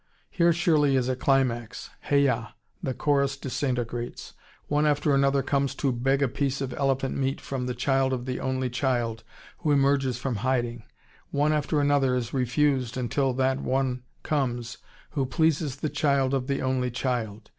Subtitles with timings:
[0.31, 1.91] Here surely is a climax.
[2.05, 4.33] "Hay a a!" The chorus disintegrates;
[4.67, 8.25] one after another comes to beg a piece of elephant meat from the child of
[8.25, 9.23] the only child,
[9.59, 10.81] who emerges from hiding.
[11.29, 14.79] One after another is refused, until that one comes
[15.11, 17.49] who pleases the child of the only child.